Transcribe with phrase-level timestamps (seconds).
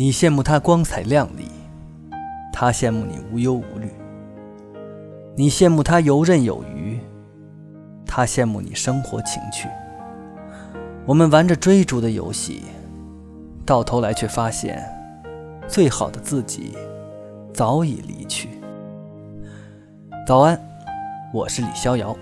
[0.00, 1.48] 你羡慕他光彩亮丽
[2.52, 3.90] 他羡慕你无忧无虑
[5.34, 6.96] 你羡慕他游刃有余
[8.06, 9.68] 他羡慕你生活情趣。
[11.04, 12.62] 我们玩着追逐的游戏
[13.66, 14.80] 到头来却发现
[15.66, 16.76] 最好的自己
[17.52, 18.48] 早已离去。
[20.24, 20.56] 早安
[21.34, 22.16] 我是李逍遥。